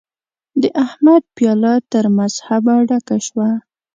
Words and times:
د 0.61 0.63
احمد 0.85 1.23
پياله 1.35 1.73
تر 1.91 2.05
مذهبه 2.17 2.75
ډکه 2.87 3.17
شوه. 3.27 3.49